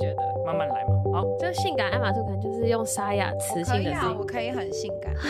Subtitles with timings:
[0.00, 0.16] 觉得，
[0.46, 0.90] 慢慢来嘛。
[1.12, 4.24] 好，就性感艾玛兔可能就是用沙哑磁可以啊，性的声音我。
[4.24, 5.12] 可以很性感。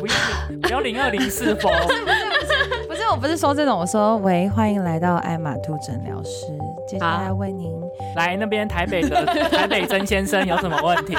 [0.00, 0.14] 不要
[0.62, 1.68] 不要零二零四否。
[2.88, 6.46] 不是，我不是说这种，我说喂，欢迎来到艾玛兔诊疗室，
[6.88, 7.72] 接下来好为您。
[8.16, 11.14] 来那边台北的 台北曾先生有什么问题？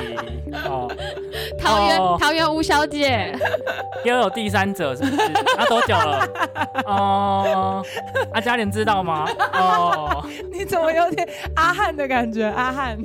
[0.66, 0.92] 哦，
[1.60, 3.34] 桃园、哦桃园吴小姐，
[4.04, 5.22] 又有第三者是不是？
[5.58, 6.28] 啊，多久了？
[6.86, 7.84] 哦，
[8.34, 9.26] 啊，嘉玲知道吗？
[9.54, 12.46] 哦， 你怎么有点阿汉的感觉？
[12.56, 12.98] 阿汉，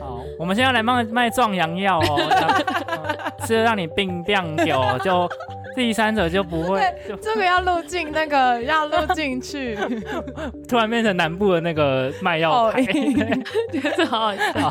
[0.00, 3.16] 好，我们现在来卖卖壮阳药哦，这样嗯
[3.46, 5.28] 是让你病病久就
[5.74, 9.76] 第三者就不会就这个要录进那个 要录进去。
[10.68, 12.82] 突然变成南部的那个卖药哦牌。
[13.72, 14.70] 觉好好笑。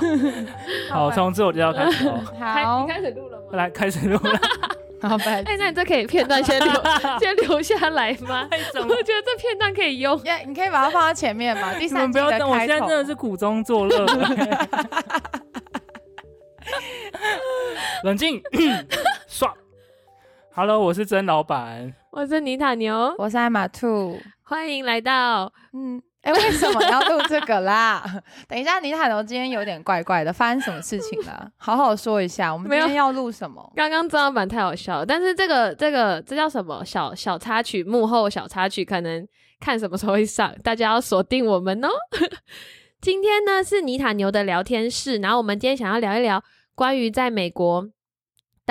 [0.89, 3.43] 好，从这我就要开始好你，开始录了吗？
[3.51, 4.39] 来开始录了。
[5.01, 5.41] 好，拜。
[5.43, 6.71] 哎，那你这可以片段先留
[7.19, 8.47] 先留下来吗？
[8.51, 10.15] 我觉得这片段可以用。
[10.25, 11.73] 耶，你可以把它放在前面吗？
[11.79, 14.05] 第三集的们不要等，我现在真的是苦中作乐。
[18.03, 18.85] 冷静，爽。
[20.53, 21.93] Hello，我是曾老板。
[22.11, 24.19] 我是尼塔牛，我是艾玛兔。
[24.43, 28.03] 欢迎来到嗯，哎、为什么要录这个啦？
[28.49, 31.49] 等一下，尼塔牛今天有点怪怪的，发生什么事情了？
[31.55, 33.71] 好好说一下，我们今天要录什么？
[33.77, 39.25] 刚刚曾老板太好笑了，但是这个这个这叫什么小小插曲，幕后小插曲，可能
[39.61, 41.87] 看什么时候会上，大家要锁定我们哦。
[42.99, 46.43] 今天呢是尼塔牛的聊天室，然后我们今天想要聊一聊
[46.75, 47.87] 关于在美国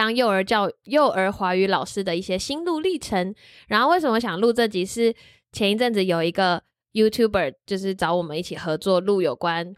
[0.01, 3.35] 当幼儿教幼儿华语老师的一些心路历程。
[3.69, 5.15] 然后为什么想录这集是
[5.53, 6.63] 前一阵子有一个
[6.95, 9.75] YouTuber 就是找我们一起合作录有关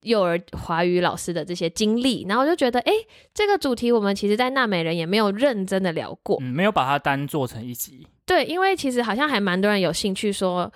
[0.00, 2.92] 幼儿华语老师的这些经历，然后我就觉得，哎，
[3.34, 6.38] 这个主题我们其实，在纳美人也没有认真的聊过。
[6.40, 8.06] 嗯，没有把它单做成一集。
[8.24, 10.72] 对，因为其实好像还蛮多人有兴趣说，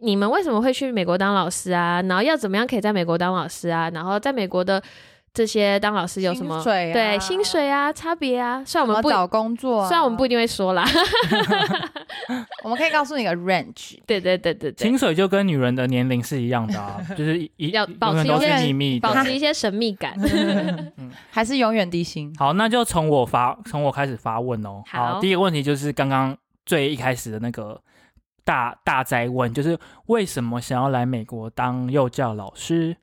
[0.00, 2.02] 你们为什么会去美国当老师啊？
[2.02, 3.88] 然后要怎么样可以在美国当老师啊？
[3.90, 4.82] 然后在美国的
[5.34, 8.62] 这些当老师有什么薪水啊对薪水啊差别啊？
[8.66, 9.88] 虽然我们不，找工作、啊？
[9.88, 10.84] 虽然我们不一定会说啦，
[12.62, 13.98] 我们可以告诉你个 range。
[14.06, 19.00] 对对对对对薪，水就跟女人的年龄是一样的啊， 就是一一要保持永远都一些是秘密。
[19.00, 20.14] 保持一些神秘感。
[21.30, 22.34] 还是永远低薪。
[22.38, 24.82] 好，那就从我发，从我开始发问哦。
[24.86, 27.80] 好第一个问题就是刚刚最一开始的那个
[28.44, 32.98] 大大灾问，就是为什么想要来美国当幼教老师？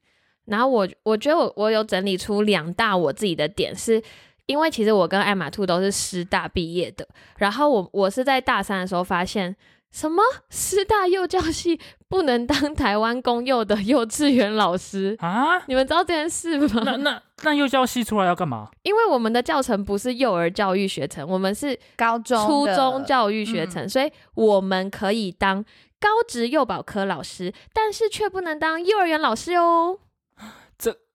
[0.50, 4.02] 然后我我觉得我我有整理出两大我自己的点，是
[4.48, 9.56] 因为其实我跟艾玛兔都是师大毕业的，然后我我是在大三的时候发现，
[9.92, 15.60] 什么师大幼教系不能当台湾公幼的幼稚园老师，啊？
[15.68, 16.82] 你们知道这件事吗？
[16.86, 18.70] 那那那幼教系出来要干嘛？
[18.82, 25.64] 因为我们的教程不是幼儿教育学程，我们是高中初中教育学程，所以我们可以当
[26.00, 30.00] 高职幼保科老师，但是却不能当幼儿园老师哦。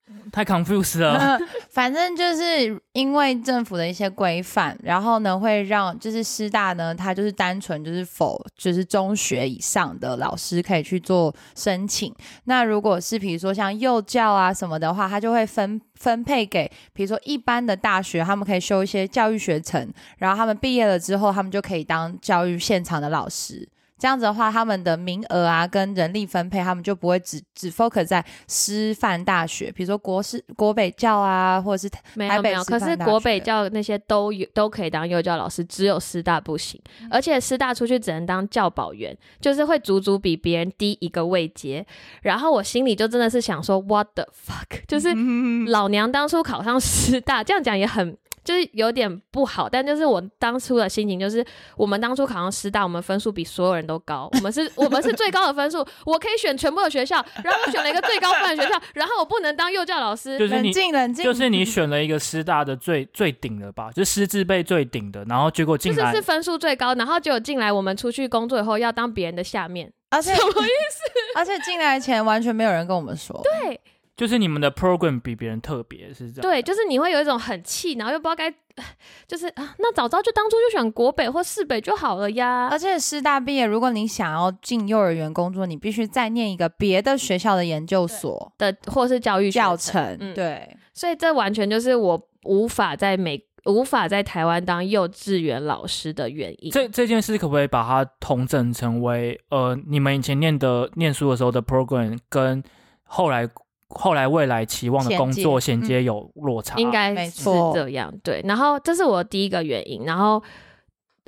[0.31, 1.39] 太 confused 了。
[1.71, 12.15] 反正就是因为政府的一些规范，然后呢会让就是师大呢，它就是单纯就是否就是中学以上的老师可以去做申请。
[12.45, 19.89] 那如果是比如说像幼教啊什么的话，它就会分 分配给比如说一般的大学，他们可以修一些教育学程，
[20.19, 23.69] 然后他们毕业了之后，他们就可以当教育现场的老师。
[23.99, 36.81] 这样子的话，他们的名额啊跟人力分配，他们就不会只只 focus 在师范大学，比如说国师国北教啊，或者是台北没有没有，可是国北教那些都有都可以当幼教老师，只有师大不行。
[37.01, 41.87] 嗯而且师大出去只能当教保员，就是会足足比别人低一个位阶。
[42.23, 48.17] 然后我心里就真的是想说，what the fuck，就是嗯 老娘当初考上师大，这样讲也很。
[48.45, 51.45] 就是有点不好，但就是我当初的心情就是，
[51.77, 71.01] 我们当初考上师大，我们分数比所有人都高，我们是 我们是最高的分数，我可以选全部的学校，然后我选了一个最高分的学校， 然后我不能当幼教老师，冷就是你，静冷静，就是你选了一个师大的最 最顶的吧，就师资辈最顶的，然后结果进来就是是分数最高，然后结果进来我们出去工作以后要当别人的下面，而且什么意思？
[71.37, 73.81] 而且进来前完全没有人跟我们说，对
[74.17, 76.43] 就是你们的 program 比别人特别，是这样。
[76.43, 78.49] 对，就是你会有一种很气，然后又不知道该，
[79.27, 82.79] 就是啊，那早知道就当初就选国北或市北就好了呀而。
[82.79, 96.71] 且师大毕业，如果你想要进幼儿园工作，你必须再念一个别的学校的研究所的或是教育教程，程，嗯对，所以这完全就是我无法在美无法在台湾当幼稚园老师的原因。
[96.71, 102.63] 这这件事可不可以把它统整成为呃，你们以前念的念书的时候的 program 跟
[103.05, 103.49] 后来
[103.89, 106.77] 后来未来期望的工作衔衔接有落差？
[106.77, 108.43] 应该是没错这样，对。
[108.45, 110.43] 然后这是我第一个原因，然后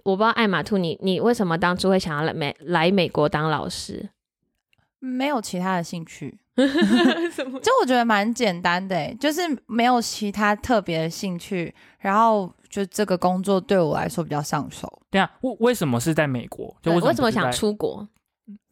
[0.05, 4.11] 我不知道艾玛兔你你为什么当初会想要来美来美国当老师？
[4.99, 16.75] 没有其他的兴趣， 就我觉得蛮简单的、欸，就是没有其他特别的兴趣，然后就这个工作对我来说比较上手，对啊，为为什么是在美国？
[16.83, 17.53] 就对为为什么想？
[17.53, 18.09] 出国？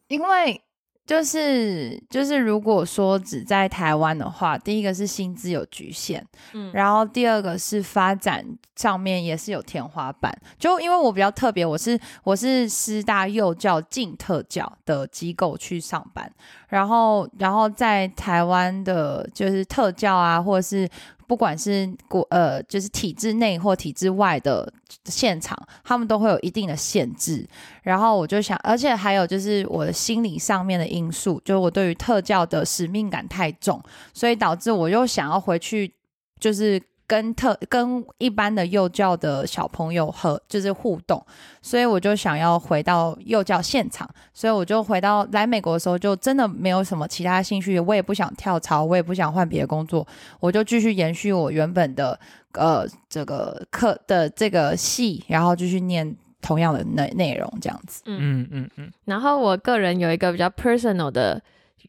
[0.07, 0.61] 因为
[1.05, 6.23] 就是就是如果说只在台湾的话，第一个是薪资有局限，
[6.53, 8.43] 嗯，然后第二个是发展
[8.75, 10.35] 上面也是有天花板。
[10.57, 16.31] 就因为我比较特别，我是我是师大幼教进特教的机构去上班，
[16.69, 20.89] 然后然后在台湾的就是特教啊，或者是
[21.27, 24.71] 不管是国呃就是体制内或体制外的
[25.05, 27.47] 现场，他们都会有一定的限制。
[27.83, 33.81] 然后我就想，而且还有就是我的心理上面的因素，就是我对于特教的使命感太重，
[34.13, 35.93] 所以导致我又想要回去，
[36.39, 41.23] 就是跟特跟一般的幼教的小朋友和就是互动，
[41.61, 50.05] 所以我就想要回到幼教现场，所以我就回到来美国的时候，就真的没有什么其他兴趣，我也不想跳槽，我也不想换别的工作，
[50.39, 52.19] 我就继续延续我原本的
[52.53, 58.01] 呃这个课的这个系，然后继续念同样的内内容这样子。
[58.05, 58.47] 嗯。
[58.51, 61.41] 嗯嗯，然后我个人有一个比较 personal 的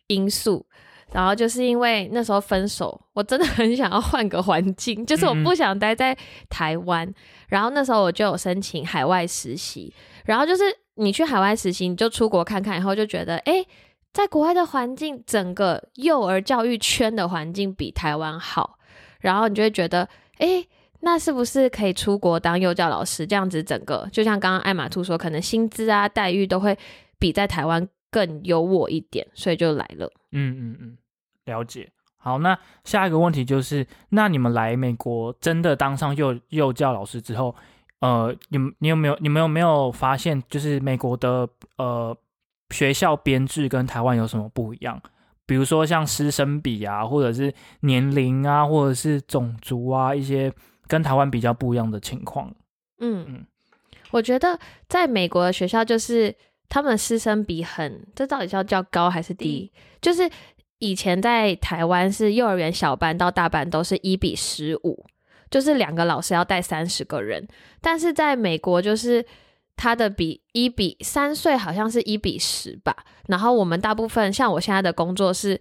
[0.08, 0.64] 因素，
[1.16, 6.14] 然后就是因为那时候分手，我真的很想要换个环境，就是我不想待在
[6.50, 7.10] 台湾。
[7.48, 9.90] 然后那时候我就有申请海外实习，
[10.26, 10.64] 然后就是
[10.96, 13.64] 你去海外实习，你就出国看看，以后就觉得，哎，
[14.12, 18.78] 在国外的环境，整个幼儿教育圈的环境比台湾好，
[19.20, 20.66] 然后你就会觉得，哎。
[21.00, 23.26] 那是不是可以出国当幼教老师？
[23.26, 26.76] 这样子整个就像刚刚艾玛兔说，可能薪资啊待遇都会
[27.18, 30.10] 比在台湾更优渥一点，所以就来了。
[30.32, 30.96] 嗯嗯嗯，
[31.46, 31.90] 了解。
[32.18, 37.54] 好，那下一个问题就是，那你们来美国真的当上幼幼教老师之后，
[38.00, 41.48] 呃，你们你有没有你们有没有发现，就是美国的
[41.78, 42.16] 呃
[42.70, 45.00] 学校编制跟台湾有什么不一样？
[45.46, 50.52] 比如说像师生比啊，或者是年龄啊，或者是种族啊，一些
[50.88, 52.52] 跟台湾比较不一样的情况。
[52.98, 53.46] 嗯嗯
[54.10, 54.58] 我觉得
[54.88, 56.34] 在美国的学校就是
[56.68, 59.70] 他们师生比很，这到底是要叫高还是低？
[60.00, 60.28] 就是
[60.78, 65.04] 以前在台湾是幼儿园小班到大班都是一比十五，
[65.50, 67.46] 就是两个老师要带三十个人，
[67.80, 69.24] 但是在美国就是。
[69.78, 72.96] 他的比一比三岁好像是一比十吧，
[73.28, 75.60] 然后我们大部分像我现在的工作是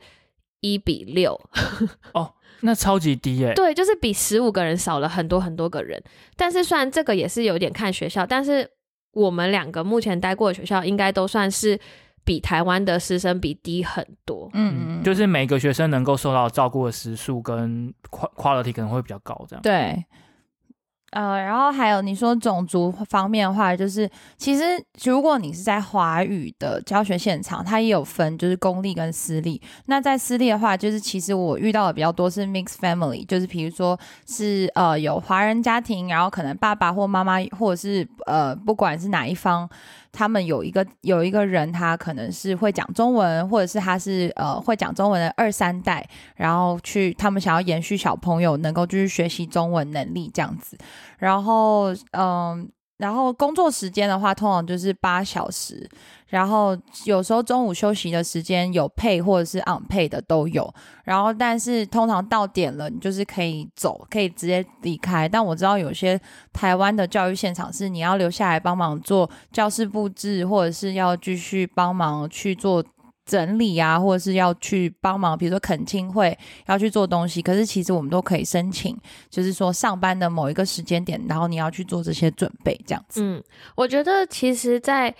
[0.62, 1.38] 一比六，
[2.16, 6.02] 哦那超级低耶、对，就是比十五个人少了很多很多个人。
[6.38, 8.66] 但是虽然这个也是有点看学校，但是
[9.12, 11.78] 我们两个目前待过的学校应该都算是
[12.26, 14.50] 比台湾的师生比低很多。
[14.54, 19.62] 嗯嗯，就是每个学生能够受到照顾的时数跟 qua- quality 可能会比较高，这样。
[19.62, 20.04] 对。
[21.12, 24.64] 呃，然后还有你说种族方面的话，就是其实
[25.06, 29.62] 如果你是在华语的教学现场，它也有分，就是公立跟私立。
[29.86, 33.98] 那在私立的话，就是其实我遇到的比较多是 mixed family，就是比如说
[34.28, 39.70] 是呃有华人家庭，然后可能爸爸或妈妈，或者是呃不管是哪一方，
[40.16, 50.78] 他们有一个有一个人，他可能是会讲中文，或者是他是呃会讲中文的二三代，然后去他们想要延续小朋友能够继续学习中文能力这样子。
[51.18, 55.90] 然后嗯，然后工作时间的话，通常就是八小时，
[56.28, 60.74] 然后有时候中午休息的时间有配或者是 on 配的都有。
[61.04, 65.28] 然后但是通常到点了，你就是可以走，可以直接离开。
[65.28, 66.20] 但我知道有些
[66.54, 72.84] 台湾的教育现场是你要留下来帮忙做教室布置，或者是要继续帮忙去做。
[73.26, 78.96] 整理啊，或者是要去帮忙，比如说恳亲会要去做东西，可是其实我们都可以申请，
[79.32, 83.24] 就是说上班的某一个时间点，然后你要去做这些准备，这样子。
[83.24, 83.44] 嗯，
[83.76, 85.14] 我觉得其实在，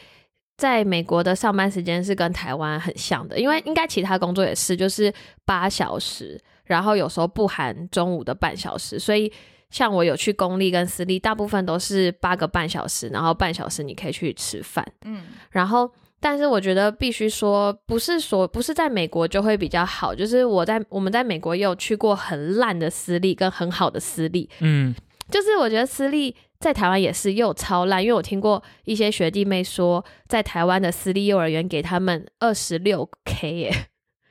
[0.56, 5.12] 在美国的上班时间是跟台湾很像的，因为应该其他工作也是，就是
[5.44, 9.34] 八小时，然后有时候不含中午的半小时，所以
[9.72, 15.92] 像我有去公立跟私立，大部分都是八个半小时，然后半小时你可以去吃饭，嗯然后。
[16.26, 24.96] 但是我觉得必须说，不是说不是在美国就会比较好，就是我在我们在美国也有去过很烂的私立跟很好的私立，嗯，
[25.30, 33.72] 就是我觉得私立在台湾也是又超烂，因为我听过一些学弟妹说，在台湾的私立幼儿园给他们二十六 K 耶，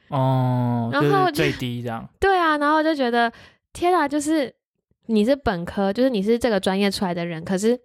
[0.09, 2.09] 哦，然后最低这样。
[2.19, 3.33] 对啊，然后就觉得
[3.73, 4.53] 天啊，就是
[5.07, 7.79] 你是本科，就是你是这个专业出来的人，可是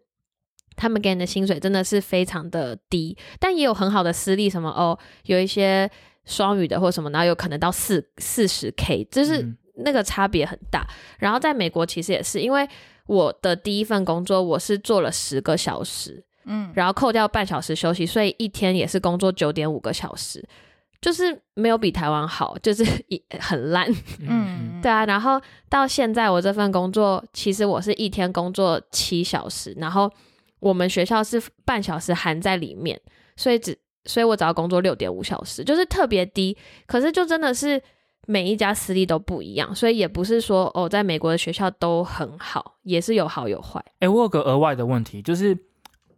[0.80, 5.90] 他们给你的薪水真的是非常的低，但也有很好的私立，什么哦，有一些
[6.24, 10.88] 双语的或什么，然后有可能到四四十 K，就是嗯那个差别很大。
[11.20, 12.66] 然后在美国其实也是，因为
[13.08, 20.48] 我的第一份工作我是做了十个小时，嗯，然后扣掉半小时休息，所以一天也是工作九点五个小时。
[21.02, 23.90] 就是没有比台湾好，就是一很烂。
[24.20, 30.12] 嗯 对啊，然后到现在我这份工作，其实我是一天工作七小时，然后
[30.60, 33.00] 我们学校是半小时含在里面，
[33.36, 36.58] 所以只所以我只要工作六点五小时，就是特别低。
[36.86, 37.82] 可是就真的是
[38.28, 43.84] 每一家私立都不一样，所以也不是说哦，在美国的学校都很好，也是有好有坏。
[44.00, 45.58] 哎、我有个额外的问题，就是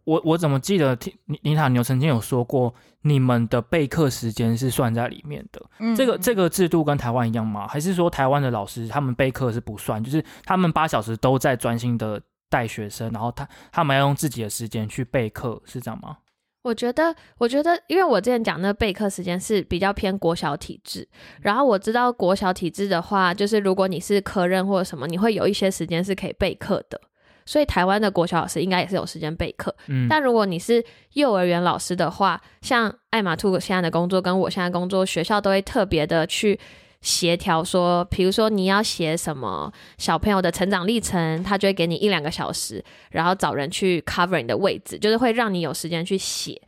[0.04, 5.62] 我我怎么记得听妮妮塔牛曾经有说过，你们的备课时间是算在里面的。
[5.78, 7.66] 嗯这个这个制度跟台湾一样吗？
[7.68, 12.20] 还是说台湾的老师他们备课是不算，就是他们八小时都在专心的
[12.52, 16.18] 带学生，然后他他们要用自己的时间去备课，是这样吗？
[16.64, 21.08] 我觉得，我觉得，因为我之前讲那个备课时间是比较偏国小体制，
[21.40, 27.00] 然后我知道国小体制的话，就是如果你是科任或者什么，你会有一些时间是可以备课的。
[27.44, 36.60] 所以台湾的国小老师应该也是有时间备课，嗯，但如果你是幼儿园老师的话，像艾玛兔现在的工作跟我现在工作，学校都会特别的去
[37.02, 46.62] 协调说，比如说你要写什么小朋友的成长历程，他就会给你一两个小时，然后找人去 cover 你的位置，就是会让你有时间去写。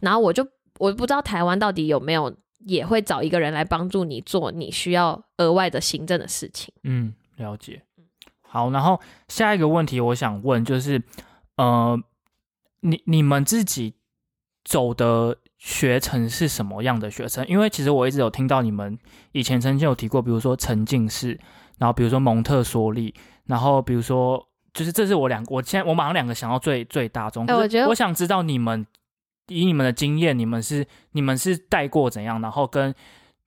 [0.00, 0.46] 然后我就
[0.78, 2.34] 我不知道台湾到底有没有
[2.66, 6.72] 也会找一个人来帮助你做你需要额外的行政的事情。
[6.84, 7.82] 嗯，了解。
[8.42, 11.02] 好，然后下一个问题我想问就是，
[11.56, 12.00] 呃，
[12.80, 13.94] 你你们自己
[14.64, 17.46] 走的学程是什么样的学程？
[17.46, 18.98] 因为其实我一直有听到你们
[19.32, 21.38] 以前曾经有提过，比如说沉浸式，
[21.76, 23.14] 然后比如说蒙特梭利，
[23.44, 27.44] 然后比如说就是这是我两个，我现在我马上两个想到最最大众。
[27.44, 28.86] 我觉得我想知道你们
[29.48, 32.94] 以你们的经验，你们是你们是带过怎样，然后跟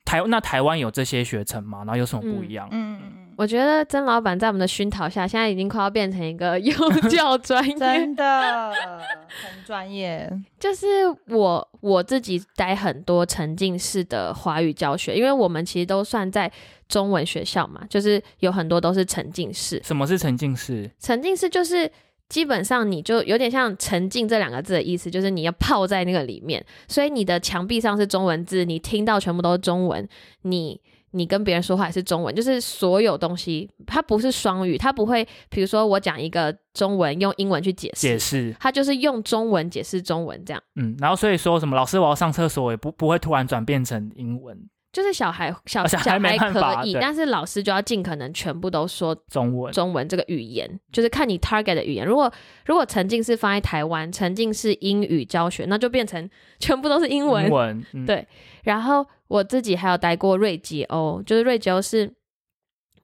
[0.05, 1.79] 台那台湾有这些学程吗？
[1.79, 2.67] 然后有什么不一样？
[2.71, 6.73] 嗯，我觉得曾老板在我们的熏陶下，现在已经快要变成一个 幼
[7.09, 8.71] 教 专业，真的
[9.27, 10.29] 很专业。
[10.59, 10.85] 就是
[11.29, 16.51] 我我自己待很多沉浸式的华语教学，因为我们其实都算在
[16.87, 19.81] 中文学校嘛，就是有很多都是沉浸式。
[19.83, 20.89] 什么是沉浸式？
[20.99, 21.89] 沉浸式就是
[22.29, 30.07] 基本上你就有点像沉浸这两个字的意思，就是你要泡在那个里面，所以你的墙壁上是中文字，你听到全部都是中文，
[30.43, 30.79] 你。
[31.13, 40.61] 你跟别人说话也是中文，就是所有东西它不是双语，它不会，比如说我讲一个中文用英文去解释，解释，它就是用中文解释中文这样。
[40.75, 44.57] 嗯，然后所以说什么老师我要上厕所，也不不会突然转变成英文、
[44.91, 49.71] 就是小孩小啊小孩可以，但是老师就要尽可能全部都说中文。
[49.71, 52.05] 中文这个语言，就是看你 target 的语言。
[52.05, 52.31] 如果
[52.65, 56.29] 如果沉浸式放在台湾，沉浸式英语教学，那就变成
[56.59, 57.45] 全部都是英文。
[57.45, 58.27] 英文，嗯、 对
[58.63, 62.13] 然后我自己还有待过瑞吉欧，就是瑞吉欧是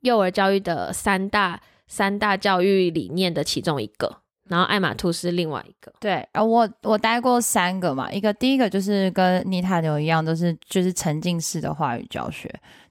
[0.01, 5.91] 幼儿教育的三大三大教育理念的其中一个，然后爱马兔是另外一个。
[5.99, 12.47] 对，啊，我我待过三个嘛，一个第一个就是跟尼塔牛一样，都是就是沉浸式的话语教学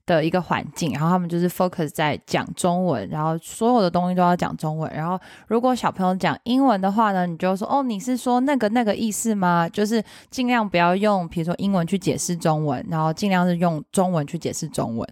[0.08, 9.68] 的一个环境，然后他们就是 focus 在讲中文，然后所有的东西都要讲中文，然后如果小朋友讲英文的话呢，你就说哦，你是说那个那个意思吗？
[9.68, 15.06] 就是尽量不要用比如说英文去解释中文，然后尽量是用中文去解释中文。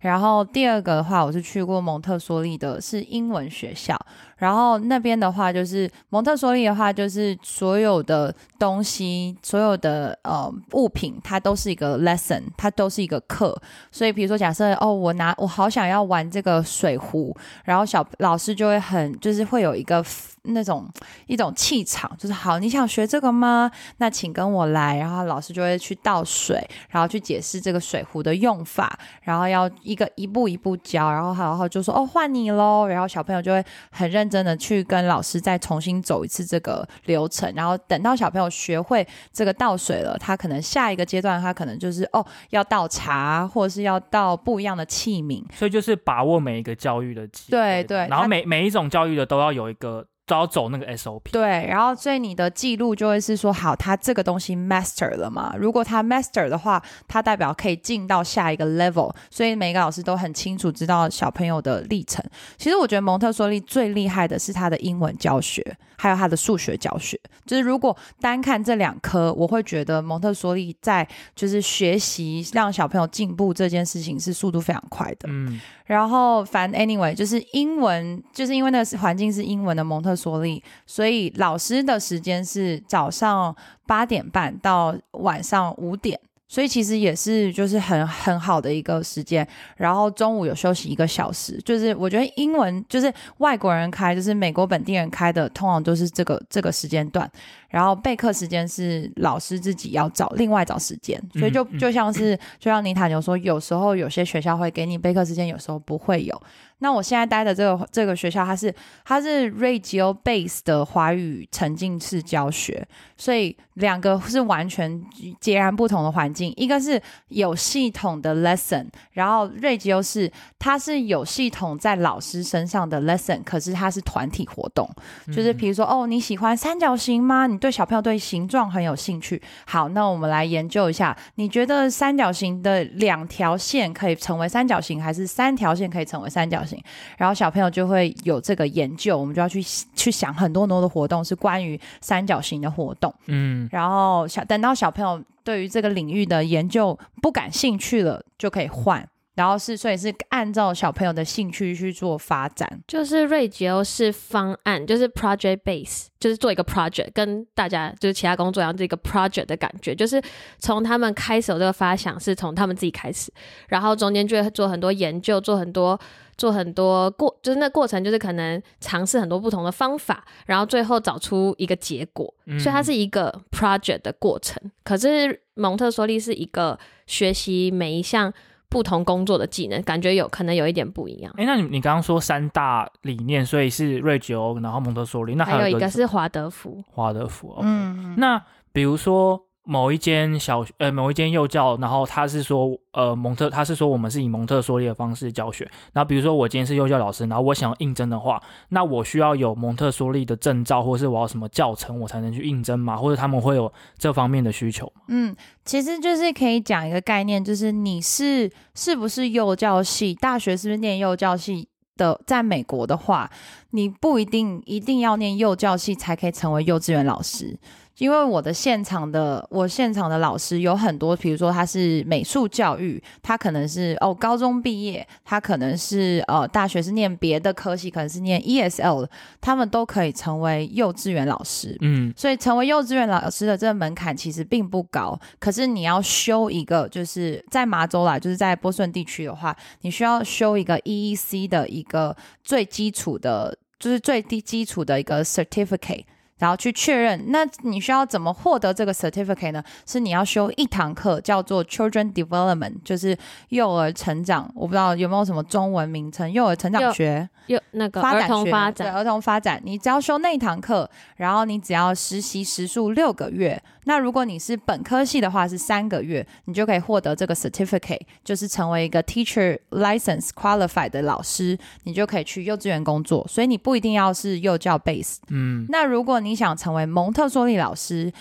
[0.00, 3.94] 然后第二个的话，我是去过蒙特梭利的，是英文学校。
[4.38, 13.60] 然后那边的话，就是蒙特梭利的话，就是所有的东西，所有的呃物品，它都是一个 lesson，它都是一个课。
[13.90, 20.02] 所以比如说，假设哦，我拿我好想要玩这个水壶，然后小老师就会很就是会有一个
[20.48, 20.88] 那种
[21.26, 23.70] 一种气场，就是好，你想学这个吗？
[23.98, 24.98] 那请跟我来。
[24.98, 51.22] 然后老师就会去倒水，然后去解释这个水壶的用法，然后要一个一步一步教，然后然后就说哦换你喽，然后小朋友就会很认真的去跟老师再重新走一次这个流程，然后等到小朋友学会这个倒水了，他可能下一个阶段他可能就是哦要倒茶，或者是要倒不一样的器皿，所以就是把握每一个教育的对对然后每每一种教育的都要有一个都要走那个 SOP。
[51.32, 55.54] 对，然后所以你的记录就会是说，好，他这个东西 master 了嘛？
[55.58, 59.12] 如果他 master 的话，他代表可以进到下一个 level。
[59.30, 62.24] 所以每个老师都很清楚知道小朋友的历程。
[62.58, 67.20] 其实我觉得蒙特梭利最厉害的是他的英文教学，还有他的数学教学。
[67.44, 75.28] 就是如果单看这两科，我会觉得蒙特梭利在就是学习让小朋友进步这件事情是速度非常快的。
[75.28, 83.54] 嗯，然后反正 anyway 就是英文，就是因为那个环境是英文的蒙特梭利，所以老师的时间是早上
[83.86, 86.20] 八点半到晚上五点。
[86.48, 89.46] 所以其实也是就是很很好的一个时间。
[89.76, 97.30] 然后中午有休息一个小时，就是我觉得英文就是外国人开，就是美国本地人开的，通常都是这个这个时间段。
[97.68, 106.42] 然后备课时间是老师自己要找另外找时间，所以就就像是就像尼塔牛说，有时候有些学校会给你备课时间，有时候不会有。
[106.80, 108.72] 那我现在待的这个这个学校，它是
[109.04, 115.04] 它是 Radio Base 的华语沉浸式教学，所以两个是完全
[115.40, 116.52] 截然不同的环境。
[116.56, 124.88] 一个是有系统的 lesson，然后 Radio 是它是有系统在老师身上的 lesson，可是它是团体活动，
[125.26, 127.48] 就是比如说哦，你喜欢三角形吗？
[127.48, 129.40] 你对小朋友对形状很有兴趣。
[129.66, 136.67] 好，那我们来研究一下，你觉得三角形的两条线可以成为三角形，还是三条线可以成为三角形？
[137.16, 139.62] 然后小朋友就会有这个研究，我们就要去
[139.94, 143.14] 去想很多很多的活动是关于三角形的活动。
[143.26, 149.08] 嗯，然后小等到小朋友对于这个领域的研究不感兴趣了，就可以换。
[149.38, 152.68] 然后是，所以是按照小朋友的兴趣去做发展。
[152.88, 160.20] 就是瑞吉欧是方案，就是 project base，就是做一个 project，跟大家就是其他工作一样，这个 project 的感觉，就是
[160.58, 163.32] 从他们开始有这个发想是从他们自己开始，
[163.68, 165.96] 然后中间就会做很多研究，做很多
[166.36, 174.60] 做很多过，就是那过程就是可能尝试很多不同的方法，然后最后找出一个结果，嗯所以它是一个 project 的过程。
[174.82, 176.76] 可是蒙特梭利是一个
[177.06, 178.32] 学习每一项
[178.70, 181.32] 不同工作的技能，感觉有可能有一点不一样。
[181.36, 187.48] 哎，那你你刚刚说三大理念，所以是瑞吉欧，然后蒙特梭利，那还有一个是华德福，华德福。
[187.50, 187.60] 哦。
[187.62, 195.70] 嗯，那比如说某一间小呃某一间幼教，然后他是说呃蒙特他是说我们是以蒙特梭利的方式教学。
[195.92, 202.96] 然后比如说我今天是幼教老师，然后我想要应征的话，那我需要有蒙特梭利的证照，或是我要什么教程我才能去应征嘛？
[202.96, 205.02] 或者他们会有这方面的需求吗？
[205.08, 212.18] 嗯，其实就是可以讲一个概念，就是你是是不是幼教系，大学是不是念幼教系的？
[212.26, 213.30] 在美国的话，
[213.72, 217.58] 你不一定一定要念幼教系才可以成为幼稚园老师。
[217.98, 229.08] 因为我的现场的我现场的老师有很多，比如说他是美术教育，他可能是哦高中毕业，他可能是呃大学是念别的科系，可能是念 ESL，
[229.40, 231.76] 他们都可以成为幼稚园老师。
[231.80, 246.04] 嗯所以成为幼稚园老师的这个门槛其实并不高，可是你要修一个，就是在麻州啦，就是在波士顿地区的话，你需要修一个 EEC 的一个最基础的，就是最低基础的一个 certificate。
[246.38, 249.62] 然后去确认，那你需要怎么获得这个 certificate 呢？
[249.86, 253.16] 是你要修一堂课，叫做 Children Development，就是
[253.48, 254.50] 幼儿成长。
[254.54, 257.28] 我不知道有没有什么中文名称，幼儿成长幼学。
[257.48, 263.60] 有那个儿童发展，对儿童发展，你只要修那一堂课，然后你只要实习时数六个月。
[263.84, 273.26] 那如果你是本科系的话是三个月，你就可以获得这个 certificate，就是成为一个 teacher license qualified 的老师，你就可以去幼稚园工作。
[273.26, 275.16] 所以你不一定要是幼教 base。
[275.28, 278.12] 嗯那如果你想成为蒙特梭利老师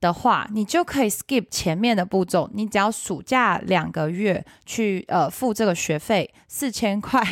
[0.00, 7.22] 的话，你就可以 skip 前面的步骤，你只要暑假两个月去呃付这个学费四千块，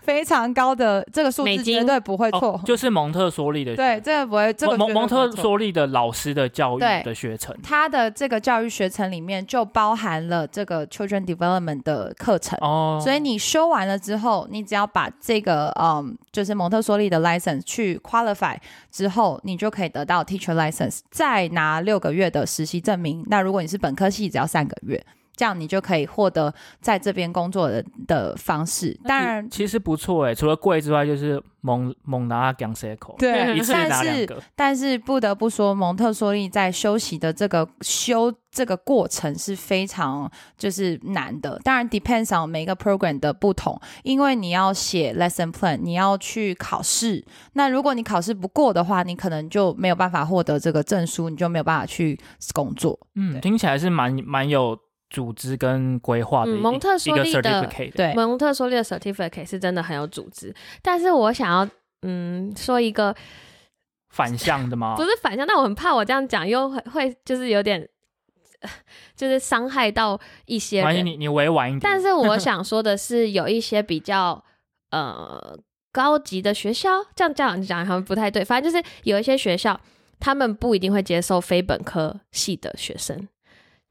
[0.00, 2.54] 非常高的这个数字绝对不会错。
[2.54, 12.58] 哦，就是蒙特梭利的对，这个不会，这个蒙蒙蒙特梭利的老师的教育的学程他的这个教育学程里面就包含了这个 children development 的课程。
[12.60, 18.56] 哦，所以你修完了之后，你只要把这个嗯，就是蒙特梭利的 license 去 qualify
[18.90, 23.22] 之后，你就可以得到 teacher license，再拿六六个月的实习证明。
[23.28, 25.04] 那如果你是本科系，只要三个月，
[25.42, 28.96] 这样你就可以获得在这边工作的的方式。
[29.02, 41.58] 那当然，其实不错哎，除了贵之外，就是蒙蒙拿港 C 口，对一次 但是拿两个，但是不得不说，蒙特梭利在休息的这个修这个过程是非常就是难的。
[41.64, 47.24] 当然，depends on 每个 program 的不同，因为你要写 lesson plan，你要去考试。
[47.54, 52.16] 那如果你考试不过的话，你可能就没有办法获得这个证书，你就没有办法去
[52.54, 52.96] 工作。
[53.16, 54.78] 嗯，对听起来是蛮蛮有
[55.12, 61.68] 组织跟规划的、嗯蒙特梭利的对，蒙特梭利的 certificate 是真的很有组织，但是我想要
[62.00, 63.14] 嗯说一个
[64.08, 64.94] 反向的吗？
[64.98, 67.86] 不是反向，但我很怕我这样讲又会会就是有点
[69.14, 70.86] 就是伤害到一些人。
[70.86, 74.42] 关系你你委婉一点，但是我 想说的是，有一些比较
[74.90, 75.58] 呃
[75.92, 78.42] 高级的学校，这样这样讲好像不太对。
[78.44, 79.78] 反正就是有一些学校，
[80.18, 83.28] 他们不一定会接受非本科系的学生，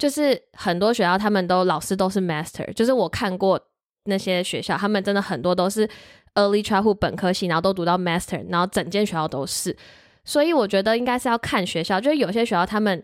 [0.02, 3.62] 就是很多学校他们都老师都是 master，就是我看过
[4.06, 5.88] 那些学校，他们真的很多都是
[6.34, 9.78] early childhood 本科系，然后都读到 master，然后整间学校都是。
[10.26, 13.04] 所以我觉得应该是要看学校，就是有些学校他们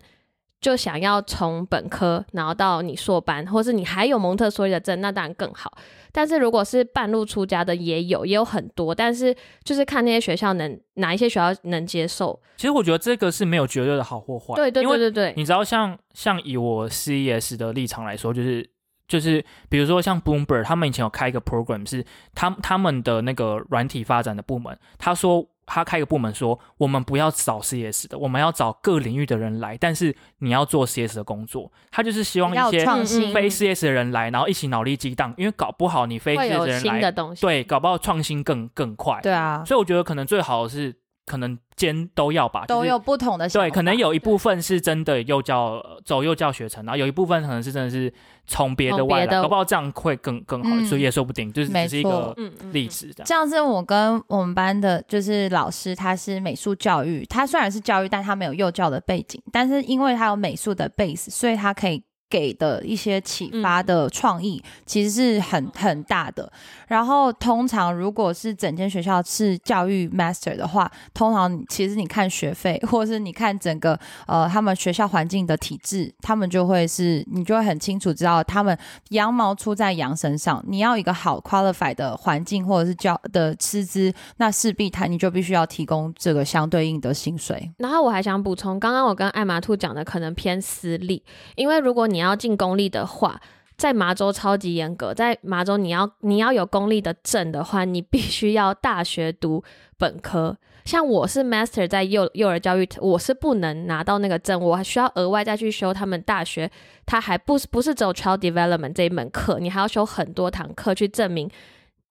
[0.60, 5.72] 就想要从本科然后到你硕班，或是你还有蒙特梭利的证，那当然更好。
[6.12, 12.40] 但是如果是半路出家的也有，也有很多，但是就是看那些学校能哪一些学校能接受。
[12.56, 18.68] 其实我觉得这个是没有绝对的好或坏，对对对对对，你知道像像以我 CES 的立场来说，就是
[19.08, 32.86] 就是比如说像 Bloomberg，他们以前有开一个 program 是他他们的那个软体发展的部门，他说他开一个部门说我们不要找 CS 的，我们要找各领域的人来，但是你要做 CS 的工作，他就是希望一些
[33.34, 37.42] 非 CS 的人来，然后一起脑力激荡，因为搞不好你非会 CS 的人来新的，东西。
[37.42, 39.20] 对，搞不好创新更更快。
[39.22, 40.96] 对啊，所以我觉得可能最好的是
[41.28, 48.12] 可能兼都要吧，就是都有不同的想对，可能有一部分是真的幼教呃走幼教学程，然后有一部分可能是真的是
[48.48, 50.86] 从别的外来，从别的搞不好这样会更更好，嗯。
[50.86, 52.34] 所以也说不定，就是没只是一个
[52.72, 53.26] 例子这样。
[53.28, 66.52] 这样是我跟我们班的，就是老师，他是美术教育，他虽然是教育，但他没有幼教的背景，但是因为他有美术的 base，所以他可以给的一些启发的创意，其实是很很大的。
[66.88, 78.78] 然后通常如果是整间学校是教育 master 的话，通常其实你看学费，或者是你看整个呃他们学校环境的体制，他们就会是你就会很清楚知道他们
[79.10, 80.64] 羊毛出在羊身上。
[80.68, 87.72] 你要一个好 qualify 的环境或者是教的师资，那势必他你就必须要提供这个相对应的薪水。
[87.78, 91.22] 然后我还想补充，刚刚我跟艾玛兔讲的可能偏私立，
[91.56, 93.40] 因为如果你你要进公立的话，
[93.78, 99.64] 在麻州超级严格，在麻州你要你要有公立的证的话，你必须要大学读
[100.00, 100.58] 本科。
[100.84, 106.72] 像我是 master 在幼幼儿教育，我是不能拿到那个证，我还需要额外再去修他们大学，
[107.06, 111.48] 他还不是不是只有 child development 这一门课，你还要修很多堂课去证明，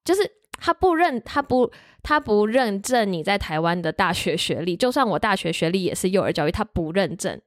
[0.05, 0.21] 就是
[0.53, 1.69] 他不认他不
[2.05, 7.41] 他不认证你在台湾的大学学历，就算我大学学历也是幼儿教育，他不认证。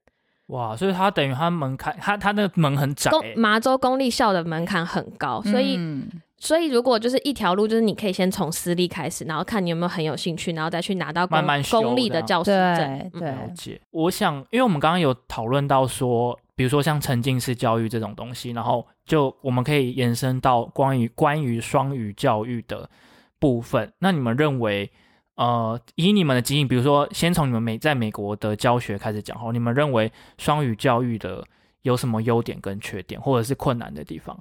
[0.49, 6.07] 哇，所以他等于他门槛，他他那个门很窄、欸，麻州公立校的门槛很高，所以、嗯
[6.41, 13.81] 所以如果就是一条路，就是你可以先从私立开始，然后看你有没有很有兴趣，然后再去拿到公慢慢公立的教师证了解。
[13.91, 22.89] 我想，因为我们刚刚有讨论到说，比如说像沉浸式教育这种东西，然后就我们可以延伸到关于关于双语教育的
[23.37, 23.91] 部分。
[23.99, 24.89] 那你们认为，
[25.39, 31.41] 呃，以你们的经验，比如说先从你们美在美国的教学开始讲哈，你们认为双语教育的
[31.83, 34.37] 有什么优点跟缺点，或者是困难的地方？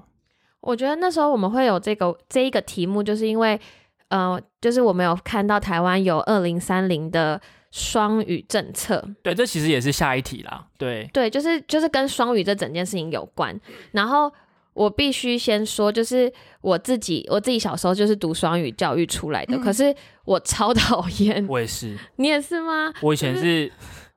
[0.59, 3.61] 我觉得那时候我们会有这个这一个题目，就是因为
[4.09, 10.67] 呃，就是我们有看到台湾有二零三零的双语政策，对，这其实也是下一题啦。
[10.77, 13.57] 对，对，就是就是跟双语这整件事情有关。
[13.93, 14.33] 然后
[14.79, 19.93] 我必须先说，就是我自己我自己小时候就是读双语教育出来的，嗯可是
[20.25, 21.45] 我超讨厌。
[21.49, 22.93] 我也是，你也是吗？
[23.03, 23.73] 我以前是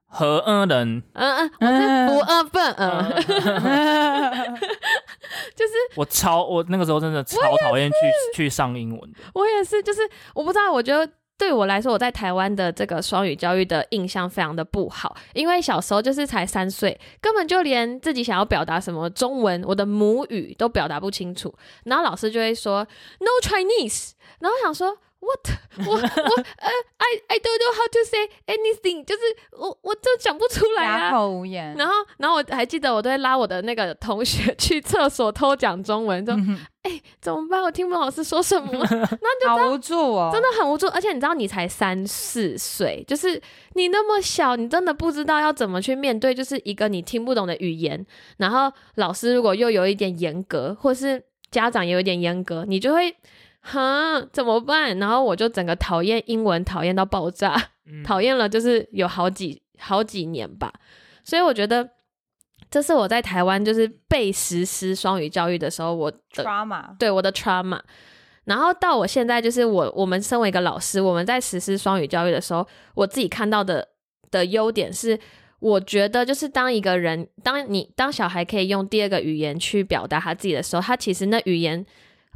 [0.05, 3.09] 和恩人，嗯嗯，我是不二笨，嗯，
[5.55, 7.95] 就是我超我那个时候真的超讨厌去
[8.35, 9.17] 去上英文的。
[9.33, 10.01] 我也是，就是
[10.35, 11.11] 我不知道，我觉得。
[11.41, 21.51] 对我来说，我在台湾的这个双语教育的印象非常的不好，因为小时候就是才三岁，根本就连自己想要表达什么中文，我的母语都表达不清楚，
[21.85, 29.21] 然后老师就会说 “No Chinese”，然后我想说 “What？” 我我呃，I I don't know how to say anything，就是
[29.57, 31.11] 我我就讲不出来啊哑。
[31.11, 31.73] 口无言。
[31.75, 36.59] 然后，然后我还记得，我都会拉我的那个同学 去厕所偷讲中文，说嗯
[37.21, 37.61] 怎么办？
[37.61, 38.71] 我听不懂老师说什么。
[39.47, 43.39] 好无助哦，真的很无助，而且你知道，你才三四岁，就是
[43.73, 48.03] 你那么小，你真的不知道要怎么去面对，就是一个你听不懂的语言。
[48.37, 53.15] 然后老师如果又有一点严格，或是家长也有一点严格，你就会，
[53.61, 54.97] 哈，怎么办？
[54.97, 57.55] 然后我就整个讨厌英文，讨厌到爆炸，
[57.85, 60.71] 嗯讨厌了，就是有好几好几年吧。
[61.23, 61.89] 所以我觉得。
[62.71, 66.97] 这是我在台湾就是被实施双语教育的时候，我的 trauma。
[66.97, 67.81] 对我的 trauma。
[68.45, 73.89] 然后到我现在，就是我我们身为一个老师，我们在实施双语教育的时候，我自己看到的
[74.31, 75.19] 的优点是，
[75.59, 81.85] 我觉得就是当一个人，当你当小孩可以用第二个语言去表达他自己的时候，他其实那语言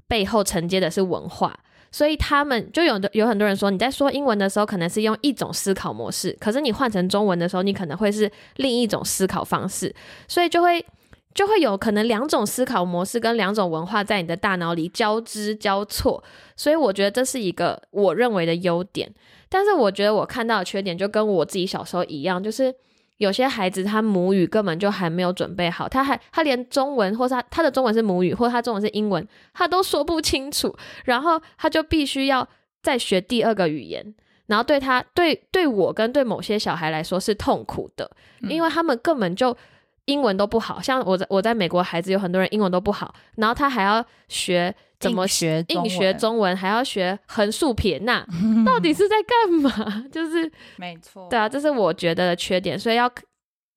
[0.08, 1.58] 背后承接的是文化。
[1.95, 9.95] 所以他们就有的有很多人说，你在说英文的时候，可能是用一种思考模式，可是你换成中文的时候，你可能会是另一种思考方式，
[10.27, 10.86] 所以就会
[11.34, 16.21] 就会有可能两种思考模式跟两种文化在你的大脑里交织交错，
[16.58, 19.10] 所以我觉得这是一个我认为的优点。
[19.47, 22.75] 但是我觉得我看到的缺点就跟我自己小时候一样，就是
[23.17, 30.75] 有些孩子他母语根本就还没有准备好，他还他连中文或是他他的中文是母语，或者他中文是英文，他都说不清楚，
[31.06, 32.47] 然后他就必须要
[32.82, 34.13] 再学第二个语言。
[34.47, 39.58] 然后对他对对我跟对某些小孩来说是痛苦的，因为他们根本就
[40.06, 48.25] 英文都不好，像我在我在美国孩子有很多人英文都不好，然后他还要学怎么学硬学中文，还要学横竖撇捺，
[48.65, 50.05] 到底是在干嘛？
[50.12, 53.12] 就是没错，对啊，这是我觉得的缺点，所以要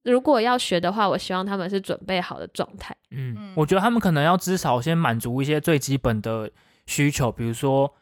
[0.05, 2.97] 如果要学的话，我希望他们是准备好的状态。
[3.11, 6.51] 嗯嗯，我觉得他们可能要至少先满足一些最基本的
[6.87, 7.93] 需求，比如说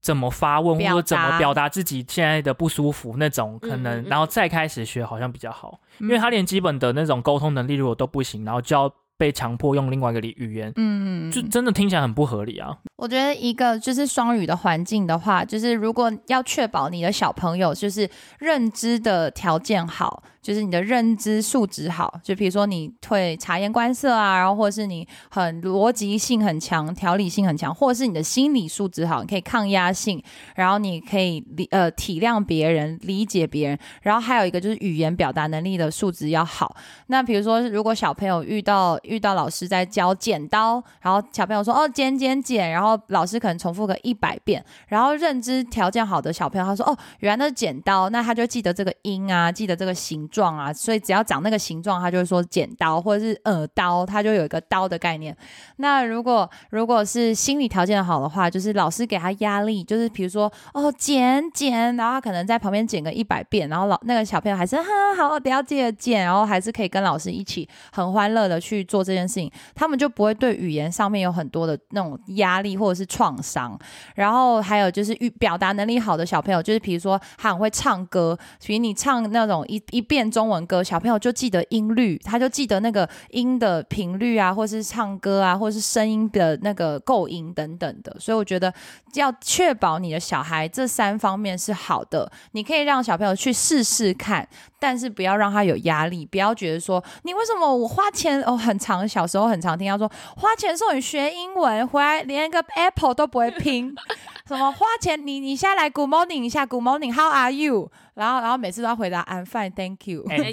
[0.00, 4.08] 怎么发问，或者怎么表达自己现在的不舒服那种，可能、嗯嗯嗯。
[4.08, 6.08] 然后再开始学好像比较好，嗯。
[6.08, 12.76] 因为他连基本的那种沟通能力如果都不行，然后就要被强迫用另外一个语言，嗯，就真的听起来很不合理啊。
[12.96, 30.20] 我觉得一个就是双语的环境的话，就是如果要确保你的小朋友就是认知的条件好，就是你的认知素质好，就比如说你会察言观色啊，然后或者是你很逻辑性很强、条理性很强，或者是你的心理素质好，你可以抗压性，
[30.56, 36.74] 然后你可以理呃体谅别人、理解别人，然后还有一个就是语言表达能力的素质要好。
[37.06, 55.36] 那比如说，如果小朋友遇到遇到老师在教剪刀，然后小朋友说哦剪剪剪，然后老师可能重复个一百遍，然后认知条件好的小朋友他说哦原来那是剪刀，那他就记得这个音啊，记得这个形状啊，所以只要长那个形状，他就会说剪刀或者是耳刀，他就有一个刀的概念。
[55.76, 64.84] 那如果如果是心理条件好的话，就是老师给他压力，就是比如说哦剪剪，然后他可能在旁边剪个一百遍，然后老那个小朋友还是哈
[65.18, 73.78] 好，等一下记得剪，然后还是可以跟老师一起很欢乐的去做这件事情，他们就不会对语言上面有很多的那种压力或者是创伤。
[74.14, 88.14] 然后还有就是语表达能力好的小朋友，就是比如说他很会唱歌，比如你唱那种一一遍中文歌，小朋友就记得音律，他就记得那个音的频率啊，或是唱歌啊，或是声音的那个构音等等的。
[88.18, 88.72] 所以我觉得
[89.14, 94.46] 要确保你的小孩这三方面是好的，你可以让小朋友去试试看，
[94.78, 103.94] 但是不要让他有压力，不要觉得说你为什么我花钱哦，很长小时候很常听到说花钱送你学英文，回来连一个 Apple 都不会拼，
[104.46, 107.90] 什么花钱你你现在来 Good morning 一下 Good morning，How are you？
[108.14, 110.24] 然后然后每次都要回答 I'm fine, thank you。
[110.28, 110.40] 哎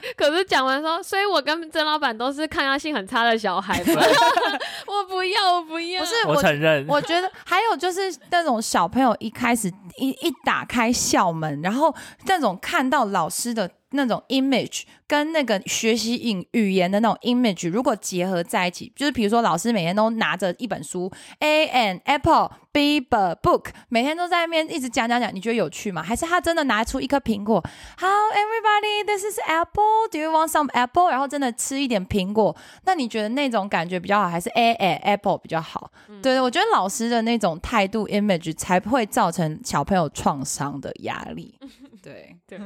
[0.16, 4.02] 可是讲完说，所以我跟曾老板都是抗压性很差的小孩嘛。
[4.86, 6.00] 我不要，我不要。
[6.00, 11.94] 不是我承认，我觉得还有就是那种小朋友一开始一一打开校门，然后
[12.26, 26.02] 那种看到老师的那种 image 跟那个学习语语言的那种 image 如果结合在一起，就是比如说老师每天都拿着一本书 A and apple B a book，每天都在那边一直讲讲讲，你觉得有趣吗？
[26.02, 27.60] 还是他真的拿出一颗苹果
[27.98, 30.08] ，How everybody this is apple?
[30.10, 31.10] Do you want some apple？
[31.10, 35.90] 然后真的吃一点苹果，那你觉得那种感觉比较好，还是 A and apple 比较好？
[36.22, 41.58] 对对，我觉得老师的那种态度 image 才不会造成小朋友创伤的压力。
[42.00, 42.58] 对 对，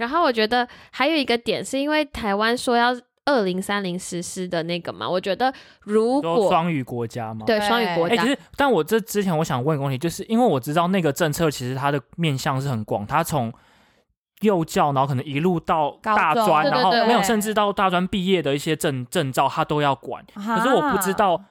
[0.00, 7.44] 然后我觉得还有一个点，是因为台湾说要二零三零实施的那个嘛，我觉得如说果双语国家嘛。
[7.46, 13.52] 对双语国哎、家可，是，但我这之前我想问一个问题，就是因为我知道那个政策其实它的面向是很广，它从
[14.40, 20.24] 幼教，然后可能一路到大专，然后没有，甚至到大专毕业的一些证证照，它都要管。
[20.34, 21.44] 可可是我不知道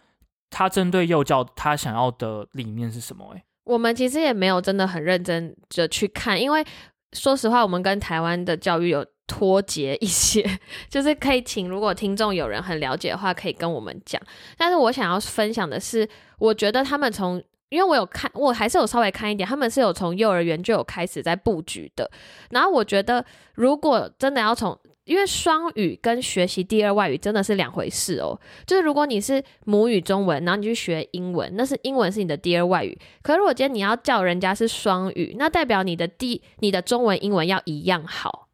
[0.50, 6.66] 他针对幼教他想要的理念是什么、哎，我们其实也没有真的很认真的去看，因为
[7.14, 10.44] 说实话，我们跟台湾的教育有脱节一些，
[10.90, 14.22] 就是可以请如果听众有人很了解的话，可以跟我们讲。
[14.58, 22.10] 但是我想要分享的是，我觉得他们从因为我有看，我还是有稍微看一点，他们是有从幼儿园就有开始在布局的。
[22.50, 24.76] 然后我觉得，如果真的要从
[25.10, 28.40] 因为双语跟学习第二外语真的是两回事哦。
[28.68, 32.96] 就是如果你是母语中文，然后你去学英文，那是英文是你的第二外语。
[33.24, 38.48] 可是如果今天你要叫人家是双语，那代表你的第你的中文、英文要一样好。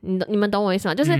[0.00, 0.94] 你你们懂我意思吗？
[0.94, 1.10] 就是、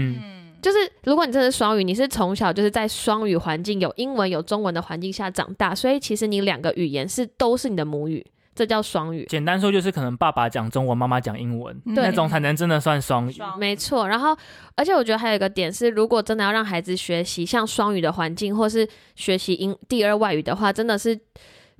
[0.62, 8.24] 就是，如果你真的是双语，你是从小就是在双语环境有英文有中文的环境下长大，所以其实你两个语言是都是你的母语，
[8.58, 9.24] 这叫双语。
[9.26, 13.32] 简单说就是可能爸爸讲中文，妈妈讲英文，对那种才能真的算双语。
[13.32, 14.36] 双没错，然后
[14.74, 21.16] 而且我觉得还有一个点是，如果真的要让孩子学习像双语的环境，或是学习英第二外语的话，真的是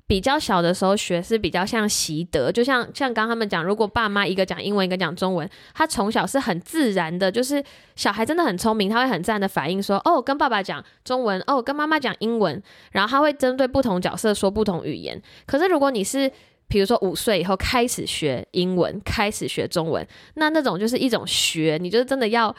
[0.07, 7.63] 比较小的时候学是比较像习得，就像像刚刚他们讲，如果爸妈一个讲英文，一个讲中文，他从小是很自然的，就是
[7.95, 12.59] 小孩真的很聪明，他会很自然的反应说，哦，跟爸爸讲中文，哦，跟妈妈讲英文，
[12.91, 15.21] 然后他会针对不同角色说不同语言。
[15.45, 16.31] 可是如果你是
[16.69, 22.55] 比如说五岁以后开始学英文，开始学中文，那那种就是一种学，你就是真的要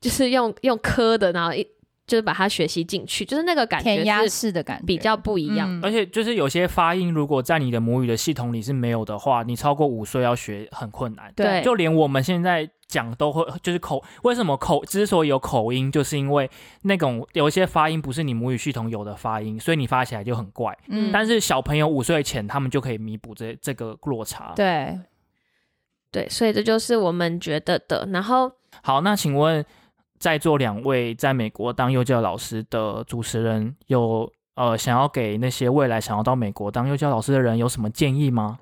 [0.00, 1.62] 就是用用科的，然后一
[2.06, 5.68] 就是把它学习进去，就是那个感填鸭觉是式的感觉比较不一样。
[5.68, 11.30] 嗯而且就是有些发音，如果在你的母语的系统里是没有的话，你超过五岁要学很困难。
[11.36, 16.50] 对就连我们现在讲都会就是口为什么口之所以有口音，就是因为
[16.82, 20.76] 那种有一些发音不是你母语系统有的发音，所以你发起来就很怪。
[20.88, 24.52] 嗯，但是小朋友五岁前，他们就可以弥补这这个落差。
[24.56, 24.98] 对，
[26.10, 28.08] 对，所以这就是我们觉得的。
[28.10, 28.50] 然后
[28.82, 29.64] 好，那请问
[30.18, 38.58] 在座两位在美国当幼教老师的主持人，有呃想要给那些未来想要到美国当幼教老师的人有什么建议吗？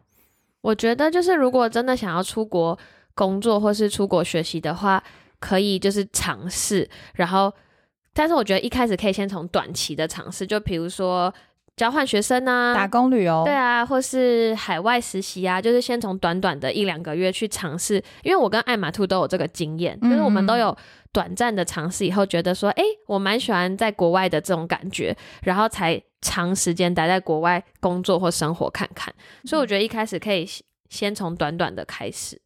[0.62, 2.76] 我觉得就是如果真的想要出国
[3.16, 5.02] 工作或是出国学习的话，
[5.40, 7.52] 可以就是尝试，然后，
[8.12, 11.32] 但是我觉得一开始可以先从短期的尝试，就比如说
[11.76, 20.76] 交换学生啊，打工旅游，对啊，或是海外实习啊，就是先从短短的一两个月去尝试，因为我跟艾玛兔都有这个经验，就是我们都有
[21.12, 29.14] 短暂的尝试以后，觉得说，哎，我蛮喜欢在国外的这种感觉，然后才长时间待在国外工作或生活看看。
[29.44, 30.46] 所以我觉得一开始可以
[30.88, 32.40] 先从短短的开始。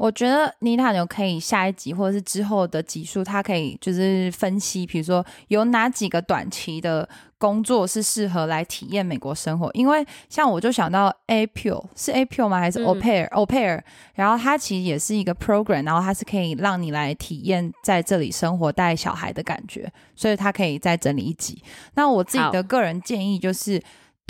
[0.00, 9.70] 我觉得妮塔牛可以下一集或者是之后的集数，它可以就是分析，比如说有哪几个短期的工作是适合来体验美国生活。
[9.74, 12.58] 因为像我就想到 A P U 是 A P U 吗？
[12.58, 13.78] 还是 Au pair Au pair？
[14.14, 21.62] 然后它其实也是一个 program，然后它是可以让你来体验在这里生活带小孩的感觉，所以它可以再整理一集。
[21.92, 23.78] 那我自己的个人建议就是。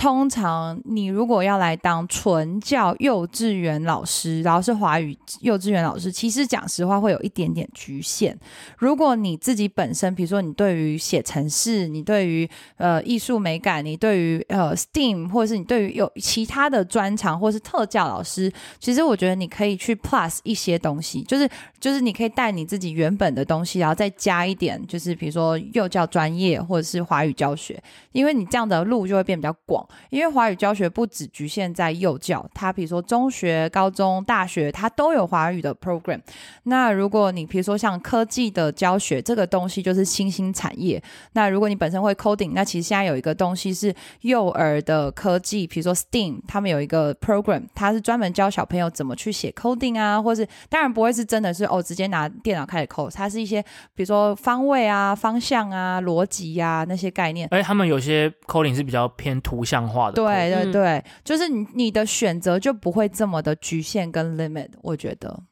[0.00, 8.34] 通常你如果要来当纯教幼稚园老师，然后是华语幼稚园老师，其实讲实话会有一点点局限。
[8.78, 21.46] 如果你自己本身，比如说你对于写程式，你对于呃艺术美感，你对于呃 STEAM，或者是你对于有其他的专长，或是特教老师，其实我觉得你可以去 plus 一些东西，就是
[21.78, 27.78] 就是你可以带你自己原本的东西，然后再加一点，就是比如说幼教专业或者是华语教学，
[28.12, 29.86] 因为你这样的路就会变比较广。
[30.10, 36.20] 因为华语教学不只局限在幼教，它比如说中学、高中、大学，它都有华语的 program。
[36.64, 41.02] 那如果你比如说像科技的教学，这个东西就是新兴产业。
[41.32, 53.62] 那如果你本身会 coding，那其实现在有一个东西是幼儿的科技，比如说 STEAM，他们有一个 program，它是专门教小朋友怎么去写 coding 啊，或是当然不会是真的是哦，直接拿电脑开始 code，它是一些
[53.94, 57.48] 比如说方位啊、方向啊、逻辑呀那些概念。
[57.50, 59.86] 而且他们有些 coding 是比较偏图形像。
[59.90, 65.42] 化的对对对，就是你你的选择就不会这么的局限跟 limit，我觉得，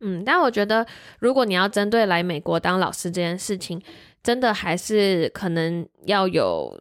[0.00, 0.84] 嗯，但我觉得
[1.20, 3.80] 如果你要针对来美国当老师这件事情，
[4.22, 6.76] 真的还是可能要有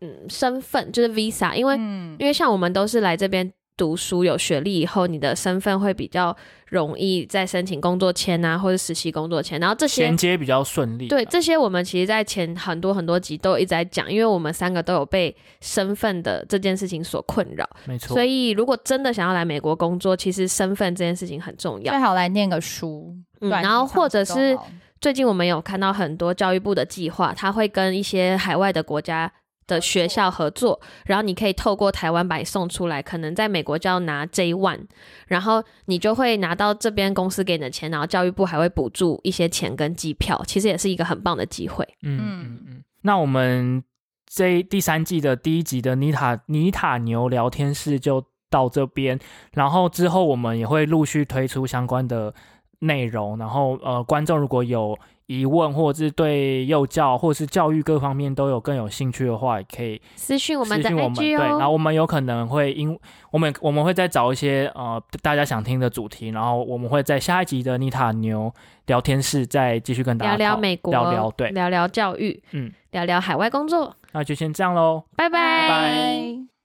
[0.00, 3.52] 嗯身份，就是 visa，因为因为像我们都是来这边。
[3.80, 11.08] 读书有学历以后，你的身份会比较容易再申请工作签啊，或者实习工作签，然后这些衔接比较顺利。
[11.08, 17.66] 对，这些我们其实，在前很多很多集都一直在讲，因为我们三个都有被身份的这件事情所困扰。
[17.86, 18.12] 没错。
[18.12, 21.90] 所以，如果真的想要来美国工作，其实身份这件事情很重要。
[21.90, 24.58] 最好来念个书，嗯，然后或者是
[25.00, 29.32] 最近我们有看到很多教育部的计划，他会跟一些海外的国家。
[29.70, 34.80] 的学校合作，然后你可以透过台湾把你送出来，可能在美国就要拿 J one，
[35.28, 41.86] 然后你就会拿到这边公司给你的钱，然后教育部还会补助一些钱跟机票，其实也是一个很棒的机会。
[42.02, 42.84] 嗯嗯嗯。
[43.02, 43.82] 那我们
[44.26, 49.18] 这第三季的第一集的妮塔妮塔牛聊天室就到这边，
[49.52, 52.34] 然后之后我们也会陆续推出相关的
[52.80, 54.98] 内容，然后呃，观众如果有。
[55.30, 62.98] 疑问，或者是对幼教或者是教育各方面都有更有兴趣的话，也可以私信我们的 IG 对，然后我们有可能会因
[63.30, 68.52] 我们我们会再找一些呃大家想听的主题，然后我们会在下一集的妮塔牛
[68.86, 76.59] 聊天室再继续跟大家聊聊美国，聊聊对，聊聊教育，嗯，聊聊海外工作，那就先这样喽，拜拜。